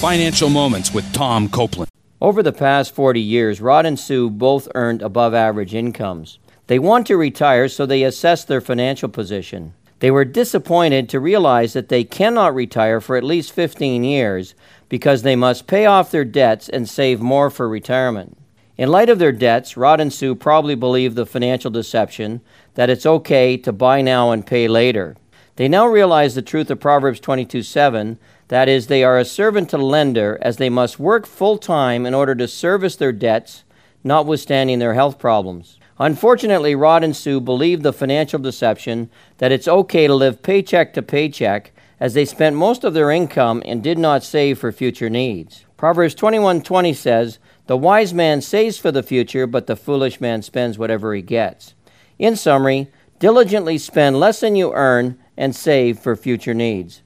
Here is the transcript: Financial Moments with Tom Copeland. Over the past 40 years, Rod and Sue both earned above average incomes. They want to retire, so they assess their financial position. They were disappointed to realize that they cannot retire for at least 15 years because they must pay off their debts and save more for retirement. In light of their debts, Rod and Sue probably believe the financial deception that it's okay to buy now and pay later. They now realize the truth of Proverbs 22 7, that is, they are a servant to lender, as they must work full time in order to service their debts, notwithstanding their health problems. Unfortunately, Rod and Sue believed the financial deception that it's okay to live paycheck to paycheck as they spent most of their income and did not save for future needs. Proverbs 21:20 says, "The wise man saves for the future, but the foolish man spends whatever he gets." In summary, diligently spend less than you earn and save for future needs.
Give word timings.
Financial 0.00 0.50
Moments 0.50 0.92
with 0.92 1.10
Tom 1.14 1.48
Copeland. 1.48 1.90
Over 2.20 2.42
the 2.42 2.52
past 2.52 2.94
40 2.94 3.18
years, 3.18 3.62
Rod 3.62 3.86
and 3.86 3.98
Sue 3.98 4.28
both 4.28 4.68
earned 4.74 5.00
above 5.00 5.32
average 5.32 5.74
incomes. 5.74 6.38
They 6.66 6.78
want 6.78 7.06
to 7.06 7.16
retire, 7.16 7.66
so 7.66 7.86
they 7.86 8.02
assess 8.02 8.44
their 8.44 8.60
financial 8.60 9.08
position. 9.08 9.72
They 10.00 10.10
were 10.10 10.26
disappointed 10.26 11.08
to 11.08 11.18
realize 11.18 11.72
that 11.72 11.88
they 11.88 12.04
cannot 12.04 12.54
retire 12.54 13.00
for 13.00 13.16
at 13.16 13.24
least 13.24 13.52
15 13.52 14.04
years 14.04 14.54
because 14.90 15.22
they 15.22 15.34
must 15.34 15.66
pay 15.66 15.86
off 15.86 16.10
their 16.10 16.26
debts 16.26 16.68
and 16.68 16.86
save 16.86 17.22
more 17.22 17.48
for 17.48 17.66
retirement. 17.66 18.36
In 18.76 18.90
light 18.90 19.08
of 19.08 19.18
their 19.18 19.32
debts, 19.32 19.78
Rod 19.78 19.98
and 19.98 20.12
Sue 20.12 20.34
probably 20.34 20.74
believe 20.74 21.14
the 21.14 21.24
financial 21.24 21.70
deception 21.70 22.42
that 22.74 22.90
it's 22.90 23.06
okay 23.06 23.56
to 23.56 23.72
buy 23.72 24.02
now 24.02 24.30
and 24.30 24.46
pay 24.46 24.68
later. 24.68 25.16
They 25.56 25.68
now 25.68 25.86
realize 25.86 26.34
the 26.34 26.42
truth 26.42 26.70
of 26.70 26.80
Proverbs 26.80 27.18
22 27.18 27.62
7, 27.62 28.18
that 28.48 28.68
is, 28.68 28.86
they 28.86 29.02
are 29.02 29.18
a 29.18 29.24
servant 29.24 29.70
to 29.70 29.78
lender, 29.78 30.38
as 30.40 30.56
they 30.56 30.70
must 30.70 30.98
work 30.98 31.26
full 31.26 31.58
time 31.58 32.06
in 32.06 32.14
order 32.14 32.34
to 32.34 32.46
service 32.46 32.96
their 32.96 33.12
debts, 33.12 33.64
notwithstanding 34.04 34.78
their 34.78 34.94
health 34.94 35.18
problems. 35.18 35.78
Unfortunately, 35.98 36.74
Rod 36.74 37.02
and 37.02 37.16
Sue 37.16 37.40
believed 37.40 37.82
the 37.82 37.92
financial 37.92 38.38
deception 38.38 39.10
that 39.38 39.52
it's 39.52 39.66
okay 39.66 40.06
to 40.06 40.14
live 40.14 40.42
paycheck 40.42 40.92
to 40.94 41.02
paycheck 41.02 41.72
as 41.98 42.14
they 42.14 42.26
spent 42.26 42.54
most 42.54 42.84
of 42.84 42.92
their 42.92 43.10
income 43.10 43.62
and 43.64 43.82
did 43.82 43.98
not 43.98 44.22
save 44.22 44.58
for 44.58 44.70
future 44.70 45.08
needs. 45.08 45.64
Proverbs 45.76 46.14
21:20 46.14 46.92
says, 46.92 47.38
"The 47.66 47.76
wise 47.76 48.12
man 48.12 48.42
saves 48.42 48.76
for 48.76 48.92
the 48.92 49.02
future, 49.02 49.46
but 49.46 49.66
the 49.66 49.76
foolish 49.76 50.20
man 50.20 50.42
spends 50.42 50.78
whatever 50.78 51.14
he 51.14 51.22
gets." 51.22 51.74
In 52.18 52.36
summary, 52.36 52.88
diligently 53.18 53.78
spend 53.78 54.20
less 54.20 54.40
than 54.40 54.56
you 54.56 54.72
earn 54.74 55.16
and 55.36 55.56
save 55.56 55.98
for 55.98 56.14
future 56.14 56.54
needs. 56.54 57.02